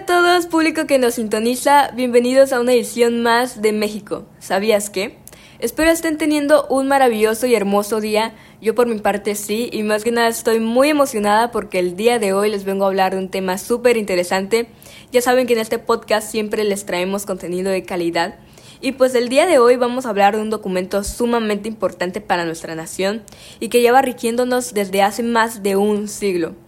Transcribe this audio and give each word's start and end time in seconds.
todos, 0.00 0.46
público 0.46 0.86
que 0.86 0.98
nos 0.98 1.14
sintoniza, 1.14 1.92
bienvenidos 1.94 2.52
a 2.52 2.60
una 2.60 2.72
edición 2.72 3.22
más 3.22 3.62
de 3.62 3.72
México. 3.72 4.26
¿Sabías 4.40 4.90
qué? 4.90 5.18
Espero 5.60 5.90
estén 5.90 6.18
teniendo 6.18 6.66
un 6.68 6.88
maravilloso 6.88 7.46
y 7.46 7.54
hermoso 7.54 8.00
día. 8.00 8.34
Yo 8.60 8.74
por 8.74 8.88
mi 8.88 8.98
parte 8.98 9.36
sí, 9.36 9.70
y 9.72 9.84
más 9.84 10.02
que 10.02 10.10
nada 10.10 10.26
estoy 10.26 10.58
muy 10.58 10.88
emocionada 10.88 11.52
porque 11.52 11.78
el 11.78 11.94
día 11.94 12.18
de 12.18 12.32
hoy 12.32 12.50
les 12.50 12.64
vengo 12.64 12.84
a 12.84 12.88
hablar 12.88 13.14
de 13.14 13.20
un 13.20 13.28
tema 13.28 13.56
súper 13.56 13.96
interesante. 13.96 14.66
Ya 15.12 15.20
saben 15.20 15.46
que 15.46 15.52
en 15.52 15.60
este 15.60 15.78
podcast 15.78 16.28
siempre 16.28 16.64
les 16.64 16.86
traemos 16.86 17.24
contenido 17.24 17.70
de 17.70 17.84
calidad. 17.84 18.34
Y 18.80 18.92
pues 18.92 19.14
el 19.14 19.28
día 19.28 19.46
de 19.46 19.60
hoy 19.60 19.76
vamos 19.76 20.06
a 20.06 20.10
hablar 20.10 20.34
de 20.34 20.42
un 20.42 20.50
documento 20.50 21.04
sumamente 21.04 21.68
importante 21.68 22.20
para 22.20 22.44
nuestra 22.44 22.74
nación 22.74 23.22
y 23.60 23.68
que 23.68 23.80
lleva 23.80 24.02
rigiéndonos 24.02 24.74
desde 24.74 25.02
hace 25.02 25.22
más 25.22 25.62
de 25.62 25.76
un 25.76 26.08
siglo. 26.08 26.63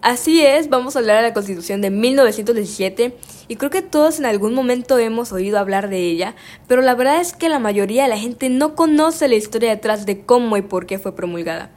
Así 0.00 0.44
es, 0.44 0.68
vamos 0.68 0.94
a 0.94 1.00
hablar 1.00 1.16
de 1.16 1.28
la 1.28 1.34
Constitución 1.34 1.80
de 1.80 1.90
1917 1.90 3.16
y 3.48 3.56
creo 3.56 3.70
que 3.70 3.82
todos 3.82 4.18
en 4.20 4.26
algún 4.26 4.54
momento 4.54 4.96
hemos 4.98 5.32
oído 5.32 5.58
hablar 5.58 5.88
de 5.88 5.98
ella, 5.98 6.36
pero 6.68 6.82
la 6.82 6.94
verdad 6.94 7.20
es 7.20 7.32
que 7.32 7.48
la 7.48 7.58
mayoría 7.58 8.04
de 8.04 8.08
la 8.08 8.18
gente 8.18 8.48
no 8.48 8.76
conoce 8.76 9.26
la 9.26 9.34
historia 9.34 9.70
detrás 9.70 10.06
de 10.06 10.24
cómo 10.24 10.56
y 10.56 10.62
por 10.62 10.86
qué 10.86 10.98
fue 10.98 11.16
promulgada. 11.16 11.70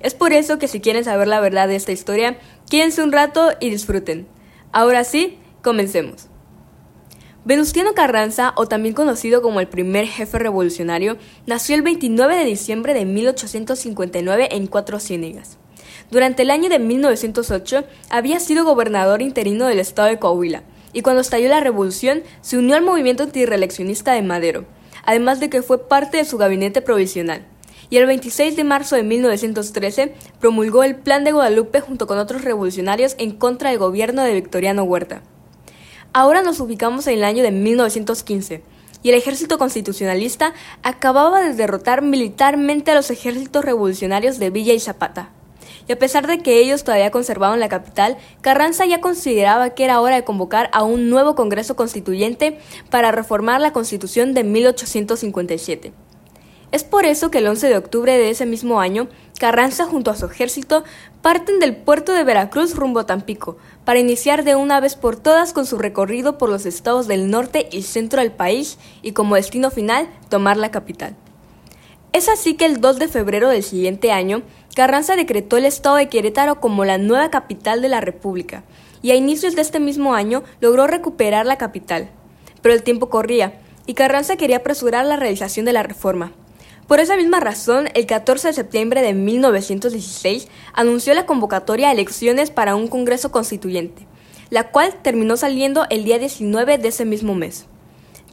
Es 0.00 0.12
por 0.12 0.34
eso 0.34 0.58
que 0.58 0.68
si 0.68 0.80
quieren 0.80 1.04
saber 1.04 1.28
la 1.28 1.40
verdad 1.40 1.66
de 1.66 1.76
esta 1.76 1.92
historia, 1.92 2.36
quédense 2.68 3.02
un 3.02 3.12
rato 3.12 3.52
y 3.60 3.70
disfruten. 3.70 4.26
Ahora 4.70 5.02
sí, 5.04 5.38
comencemos. 5.62 6.28
Venustiano 7.46 7.94
Carranza, 7.94 8.52
o 8.56 8.66
también 8.66 8.94
conocido 8.94 9.40
como 9.40 9.60
el 9.60 9.68
primer 9.68 10.06
jefe 10.06 10.38
revolucionario, 10.38 11.16
nació 11.46 11.76
el 11.76 11.82
29 11.82 12.36
de 12.36 12.44
diciembre 12.44 12.92
de 12.92 13.06
1859 13.06 14.48
en 14.52 14.66
Cuatro 14.66 14.98
Ciénegas. 14.98 15.58
Durante 16.10 16.42
el 16.42 16.50
año 16.50 16.68
de 16.68 16.78
1908 16.78 17.84
había 18.10 18.40
sido 18.40 18.64
gobernador 18.64 19.22
interino 19.22 19.66
del 19.66 19.80
estado 19.80 20.08
de 20.08 20.18
Coahuila 20.18 20.62
y 20.94 21.02
cuando 21.02 21.20
estalló 21.20 21.48
la 21.48 21.60
revolución 21.60 22.22
se 22.40 22.56
unió 22.56 22.76
al 22.76 22.84
movimiento 22.84 23.24
antireeleccionista 23.24 24.12
de 24.12 24.22
Madero, 24.22 24.64
además 25.04 25.40
de 25.40 25.50
que 25.50 25.60
fue 25.60 25.86
parte 25.88 26.16
de 26.16 26.24
su 26.24 26.38
gabinete 26.38 26.80
provisional. 26.80 27.44
Y 27.90 27.98
el 27.98 28.06
26 28.06 28.56
de 28.56 28.64
marzo 28.64 28.96
de 28.96 29.02
1913 29.02 30.14
promulgó 30.40 30.84
el 30.84 30.96
Plan 30.96 31.24
de 31.24 31.32
Guadalupe 31.32 31.80
junto 31.80 32.06
con 32.06 32.18
otros 32.18 32.42
revolucionarios 32.42 33.14
en 33.18 33.32
contra 33.32 33.70
del 33.70 33.78
gobierno 33.78 34.22
de 34.22 34.32
Victoriano 34.32 34.84
Huerta. 34.84 35.22
Ahora 36.12 36.42
nos 36.42 36.60
ubicamos 36.60 37.06
en 37.08 37.14
el 37.14 37.24
año 37.24 37.42
de 37.42 37.50
1915 37.50 38.62
y 39.02 39.08
el 39.10 39.16
ejército 39.16 39.58
constitucionalista 39.58 40.54
acababa 40.82 41.42
de 41.42 41.54
derrotar 41.54 42.02
militarmente 42.02 42.92
a 42.92 42.94
los 42.94 43.10
ejércitos 43.10 43.64
revolucionarios 43.64 44.38
de 44.38 44.50
Villa 44.50 44.72
y 44.72 44.80
Zapata 44.80 45.30
y 45.88 45.92
a 45.92 45.98
pesar 45.98 46.26
de 46.26 46.38
que 46.38 46.58
ellos 46.60 46.84
todavía 46.84 47.10
conservaban 47.10 47.60
la 47.60 47.68
capital, 47.68 48.16
Carranza 48.40 48.86
ya 48.86 49.00
consideraba 49.00 49.70
que 49.70 49.84
era 49.84 50.00
hora 50.00 50.16
de 50.16 50.24
convocar 50.24 50.70
a 50.72 50.82
un 50.82 51.10
nuevo 51.10 51.34
Congreso 51.34 51.76
Constituyente 51.76 52.58
para 52.90 53.12
reformar 53.12 53.60
la 53.60 53.72
Constitución 53.72 54.34
de 54.34 54.44
1857. 54.44 55.92
Es 56.74 56.82
por 56.82 57.06
eso 57.06 57.30
que 57.30 57.38
el 57.38 57.46
11 57.46 57.68
de 57.68 57.76
octubre 57.76 58.18
de 58.18 58.30
ese 58.30 58.46
mismo 58.46 58.80
año, 58.80 59.06
Carranza 59.38 59.84
junto 59.84 60.10
a 60.10 60.16
su 60.16 60.26
ejército 60.26 60.82
parten 61.22 61.60
del 61.60 61.76
puerto 61.76 62.12
de 62.12 62.24
Veracruz 62.24 62.74
rumbo 62.74 62.98
a 62.98 63.06
Tampico, 63.06 63.58
para 63.84 64.00
iniciar 64.00 64.42
de 64.42 64.56
una 64.56 64.80
vez 64.80 64.96
por 64.96 65.14
todas 65.14 65.52
con 65.52 65.66
su 65.66 65.78
recorrido 65.78 66.36
por 66.36 66.48
los 66.48 66.66
estados 66.66 67.06
del 67.06 67.30
norte 67.30 67.68
y 67.70 67.82
centro 67.82 68.20
del 68.20 68.32
país 68.32 68.78
y 69.02 69.12
como 69.12 69.36
destino 69.36 69.70
final 69.70 70.08
tomar 70.28 70.56
la 70.56 70.72
capital. 70.72 71.14
Es 72.14 72.28
así 72.28 72.54
que 72.54 72.64
el 72.64 72.80
2 72.80 73.00
de 73.00 73.08
febrero 73.08 73.48
del 73.48 73.64
siguiente 73.64 74.12
año, 74.12 74.42
Carranza 74.76 75.16
decretó 75.16 75.56
el 75.56 75.64
estado 75.64 75.96
de 75.96 76.08
Querétaro 76.08 76.60
como 76.60 76.84
la 76.84 76.96
nueva 76.96 77.28
capital 77.28 77.82
de 77.82 77.88
la 77.88 78.00
República, 78.00 78.62
y 79.02 79.10
a 79.10 79.16
inicios 79.16 79.56
de 79.56 79.62
este 79.62 79.80
mismo 79.80 80.14
año 80.14 80.44
logró 80.60 80.86
recuperar 80.86 81.44
la 81.44 81.58
capital. 81.58 82.08
Pero 82.62 82.72
el 82.72 82.84
tiempo 82.84 83.10
corría, 83.10 83.58
y 83.84 83.94
Carranza 83.94 84.36
quería 84.36 84.58
apresurar 84.58 85.04
la 85.06 85.16
realización 85.16 85.66
de 85.66 85.72
la 85.72 85.82
reforma. 85.82 86.30
Por 86.86 87.00
esa 87.00 87.16
misma 87.16 87.40
razón, 87.40 87.88
el 87.94 88.06
14 88.06 88.46
de 88.46 88.54
septiembre 88.54 89.02
de 89.02 89.12
1916 89.12 90.46
anunció 90.72 91.14
la 91.14 91.26
convocatoria 91.26 91.88
a 91.88 91.92
elecciones 91.92 92.52
para 92.52 92.76
un 92.76 92.86
Congreso 92.86 93.32
Constituyente, 93.32 94.06
la 94.50 94.70
cual 94.70 94.94
terminó 95.02 95.36
saliendo 95.36 95.84
el 95.90 96.04
día 96.04 96.20
19 96.20 96.78
de 96.78 96.88
ese 96.88 97.06
mismo 97.06 97.34
mes. 97.34 97.66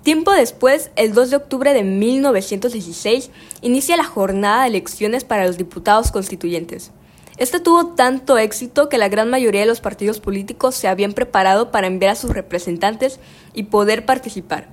Tiempo 0.03 0.31
después, 0.31 0.89
el 0.95 1.13
2 1.13 1.29
de 1.29 1.35
octubre 1.35 1.73
de 1.75 1.83
1916, 1.83 3.29
inicia 3.61 3.95
la 3.97 4.03
jornada 4.03 4.63
de 4.63 4.69
elecciones 4.69 5.23
para 5.23 5.45
los 5.45 5.59
diputados 5.59 6.11
constituyentes. 6.11 6.91
Este 7.37 7.59
tuvo 7.59 7.87
tanto 7.93 8.39
éxito 8.39 8.89
que 8.89 8.97
la 8.97 9.09
gran 9.09 9.29
mayoría 9.29 9.61
de 9.61 9.67
los 9.67 9.79
partidos 9.79 10.19
políticos 10.19 10.73
se 10.73 10.87
habían 10.87 11.13
preparado 11.13 11.69
para 11.69 11.85
enviar 11.85 12.13
a 12.13 12.15
sus 12.15 12.31
representantes 12.31 13.19
y 13.53 13.63
poder 13.63 14.03
participar. 14.03 14.69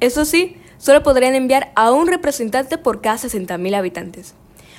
Eso 0.00 0.24
sí, 0.24 0.56
solo 0.78 1.02
podrían 1.02 1.34
enviar 1.34 1.70
a 1.74 1.92
un 1.92 2.06
representante 2.06 2.78
por 2.78 3.02
cada 3.02 3.18
60.000 3.18 3.76
habitantes. 3.76 4.34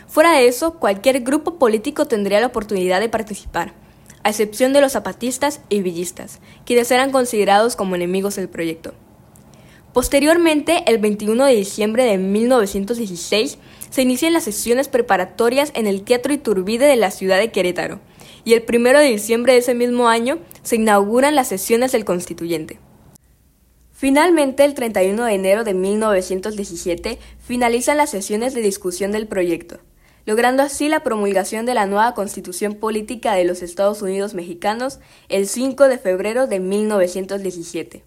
Fuera 0.08 0.32
de 0.32 0.48
eso, 0.48 0.80
cualquier 0.80 1.20
grupo 1.20 1.60
político 1.60 2.06
tendría 2.06 2.40
la 2.40 2.48
oportunidad 2.48 3.00
de 3.00 3.10
participar, 3.10 3.74
a 4.24 4.30
excepción 4.30 4.74
de 4.74 4.82
los 4.82 4.94
zapatistas 4.94 5.62
y 5.70 5.84
villistas, 5.84 6.40
quienes 6.66 6.90
eran 6.90 7.12
considerados 7.12 7.76
como 7.76 7.96
enemigos 7.96 8.38
del 8.38 8.50
proyecto. 8.50 8.96
Posteriormente, 9.94 10.84
el 10.86 11.00
21 11.00 11.46
de 11.46 11.56
diciembre 11.56 12.04
de 12.04 12.18
1916, 12.18 13.58
se 13.90 14.02
inician 14.02 14.34
las 14.34 14.44
sesiones 14.44 14.90
preparatorias 14.90 15.72
en 15.74 15.88
el 15.88 16.04
Teatro 16.04 16.34
Iturbide 16.34 16.86
de 16.86 16.98
la 16.98 17.12
ciudad 17.12 17.40
de 17.40 17.52
Querétaro, 17.52 18.00
y 18.44 18.54
el 18.54 18.64
1 18.68 19.00
de 19.00 19.08
diciembre 19.08 19.54
de 19.54 19.60
ese 19.60 19.74
mismo 19.74 20.08
año 20.08 20.40
se 20.62 20.76
inauguran 20.76 21.36
las 21.36 21.48
sesiones 21.48 21.92
del 21.92 22.06
Constituyente. 22.06 22.80
Finalmente, 23.92 24.64
el 24.64 24.76
31 24.76 25.26
de 25.26 25.34
enero 25.34 25.64
de 25.64 25.74
1917, 25.74 27.18
finalizan 27.40 27.98
las 27.98 28.12
sesiones 28.12 28.54
de 28.54 28.62
discusión 28.62 29.12
del 29.12 29.26
proyecto, 29.26 29.80
logrando 30.28 30.62
así 30.62 30.88
la 30.88 31.04
promulgación 31.04 31.66
de 31.66 31.74
la 31.74 31.88
nueva 31.88 32.14
Constitución 32.14 32.76
Política 32.76 33.34
de 33.34 33.46
los 33.46 33.64
Estados 33.64 34.04
Unidos 34.04 34.36
Mexicanos 34.36 35.00
el 35.30 35.48
5 35.48 35.88
de 35.88 35.98
febrero 35.98 36.46
de 36.46 36.60
1917. 36.60 38.04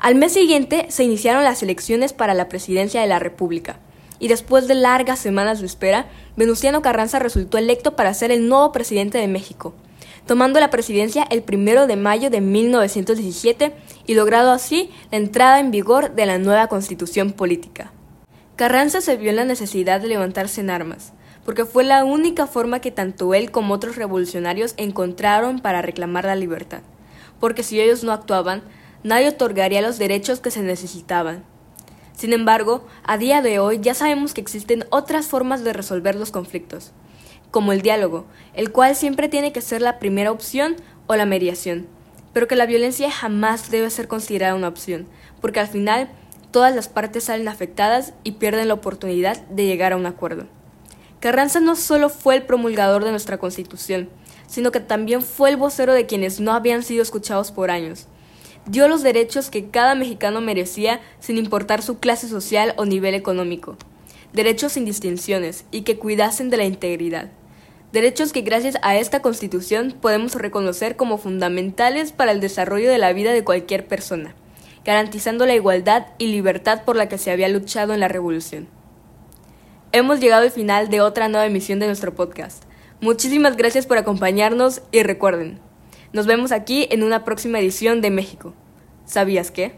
Al 0.00 0.14
mes 0.14 0.32
siguiente 0.32 0.86
se 0.90 1.02
iniciaron 1.02 1.42
las 1.42 1.60
elecciones 1.64 2.12
para 2.12 2.32
la 2.32 2.48
presidencia 2.48 3.00
de 3.00 3.08
la 3.08 3.18
República, 3.18 3.80
y 4.20 4.28
después 4.28 4.68
de 4.68 4.76
largas 4.76 5.18
semanas 5.18 5.58
de 5.58 5.66
espera, 5.66 6.06
Venustiano 6.36 6.82
Carranza 6.82 7.18
resultó 7.18 7.58
electo 7.58 7.96
para 7.96 8.14
ser 8.14 8.30
el 8.30 8.48
nuevo 8.48 8.70
presidente 8.70 9.18
de 9.18 9.26
México, 9.26 9.74
tomando 10.24 10.60
la 10.60 10.70
presidencia 10.70 11.26
el 11.30 11.42
primero 11.42 11.88
de 11.88 11.96
mayo 11.96 12.30
de 12.30 12.40
1917 12.40 13.74
y 14.06 14.14
logrado 14.14 14.52
así 14.52 14.90
la 15.10 15.18
entrada 15.18 15.58
en 15.58 15.72
vigor 15.72 16.14
de 16.14 16.26
la 16.26 16.38
nueva 16.38 16.68
constitución 16.68 17.32
política. 17.32 17.90
Carranza 18.54 19.00
se 19.00 19.16
vio 19.16 19.30
en 19.30 19.36
la 19.36 19.44
necesidad 19.44 20.00
de 20.00 20.08
levantarse 20.08 20.60
en 20.60 20.70
armas, 20.70 21.12
porque 21.44 21.64
fue 21.64 21.82
la 21.82 22.04
única 22.04 22.46
forma 22.46 22.80
que 22.80 22.92
tanto 22.92 23.34
él 23.34 23.50
como 23.50 23.74
otros 23.74 23.96
revolucionarios 23.96 24.74
encontraron 24.76 25.58
para 25.58 25.82
reclamar 25.82 26.24
la 26.24 26.36
libertad, 26.36 26.82
porque 27.40 27.64
si 27.64 27.80
ellos 27.80 28.04
no 28.04 28.12
actuaban, 28.12 28.62
nadie 29.02 29.28
otorgaría 29.28 29.82
los 29.82 29.98
derechos 29.98 30.40
que 30.40 30.50
se 30.50 30.62
necesitaban. 30.62 31.44
Sin 32.16 32.32
embargo, 32.32 32.84
a 33.04 33.16
día 33.16 33.42
de 33.42 33.60
hoy 33.60 33.78
ya 33.80 33.94
sabemos 33.94 34.34
que 34.34 34.40
existen 34.40 34.84
otras 34.90 35.26
formas 35.26 35.62
de 35.62 35.72
resolver 35.72 36.16
los 36.16 36.32
conflictos, 36.32 36.92
como 37.50 37.72
el 37.72 37.82
diálogo, 37.82 38.26
el 38.54 38.72
cual 38.72 38.96
siempre 38.96 39.28
tiene 39.28 39.52
que 39.52 39.60
ser 39.60 39.82
la 39.82 39.98
primera 39.98 40.32
opción 40.32 40.76
o 41.06 41.14
la 41.14 41.26
mediación, 41.26 41.86
pero 42.32 42.48
que 42.48 42.56
la 42.56 42.66
violencia 42.66 43.10
jamás 43.10 43.70
debe 43.70 43.88
ser 43.90 44.08
considerada 44.08 44.54
una 44.54 44.68
opción, 44.68 45.06
porque 45.40 45.60
al 45.60 45.68
final 45.68 46.10
todas 46.50 46.74
las 46.74 46.88
partes 46.88 47.24
salen 47.24 47.48
afectadas 47.48 48.14
y 48.24 48.32
pierden 48.32 48.68
la 48.68 48.74
oportunidad 48.74 49.40
de 49.48 49.66
llegar 49.66 49.92
a 49.92 49.96
un 49.96 50.06
acuerdo. 50.06 50.46
Carranza 51.20 51.60
no 51.60 51.76
solo 51.76 52.10
fue 52.10 52.36
el 52.36 52.42
promulgador 52.42 53.04
de 53.04 53.10
nuestra 53.10 53.38
Constitución, 53.38 54.08
sino 54.46 54.70
que 54.72 54.80
también 54.80 55.22
fue 55.22 55.50
el 55.50 55.56
vocero 55.56 55.92
de 55.92 56.06
quienes 56.06 56.40
no 56.40 56.52
habían 56.52 56.82
sido 56.82 57.02
escuchados 57.02 57.52
por 57.52 57.70
años, 57.70 58.06
dio 58.68 58.88
los 58.88 59.02
derechos 59.02 59.50
que 59.50 59.70
cada 59.70 59.94
mexicano 59.94 60.40
merecía 60.40 61.00
sin 61.20 61.38
importar 61.38 61.82
su 61.82 61.98
clase 61.98 62.28
social 62.28 62.74
o 62.76 62.84
nivel 62.84 63.14
económico, 63.14 63.76
derechos 64.32 64.72
sin 64.72 64.84
distinciones 64.84 65.64
y 65.70 65.82
que 65.82 65.98
cuidasen 65.98 66.50
de 66.50 66.58
la 66.58 66.64
integridad, 66.64 67.30
derechos 67.92 68.32
que 68.32 68.42
gracias 68.42 68.76
a 68.82 68.96
esta 68.96 69.20
Constitución 69.20 69.94
podemos 70.00 70.34
reconocer 70.34 70.96
como 70.96 71.18
fundamentales 71.18 72.12
para 72.12 72.32
el 72.32 72.40
desarrollo 72.40 72.90
de 72.90 72.98
la 72.98 73.12
vida 73.12 73.32
de 73.32 73.44
cualquier 73.44 73.86
persona, 73.86 74.34
garantizando 74.84 75.46
la 75.46 75.54
igualdad 75.54 76.06
y 76.18 76.26
libertad 76.28 76.84
por 76.84 76.96
la 76.96 77.08
que 77.08 77.18
se 77.18 77.30
había 77.30 77.48
luchado 77.48 77.94
en 77.94 78.00
la 78.00 78.08
Revolución. 78.08 78.68
Hemos 79.92 80.20
llegado 80.20 80.42
al 80.42 80.50
final 80.50 80.90
de 80.90 81.00
otra 81.00 81.28
nueva 81.28 81.46
emisión 81.46 81.78
de 81.78 81.86
nuestro 81.86 82.14
podcast. 82.14 82.64
Muchísimas 83.00 83.56
gracias 83.56 83.86
por 83.86 83.96
acompañarnos 83.96 84.82
y 84.92 85.02
recuerden, 85.02 85.60
nos 86.12 86.26
vemos 86.26 86.52
aquí 86.52 86.86
en 86.90 87.02
una 87.02 87.24
próxima 87.24 87.58
edición 87.58 88.00
de 88.00 88.10
México. 88.10 88.54
¿Sabías 89.04 89.50
qué? 89.50 89.74